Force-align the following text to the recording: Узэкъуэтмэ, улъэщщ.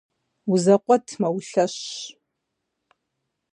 Узэкъуэтмэ, 0.51 1.27
улъэщщ. 1.35 1.81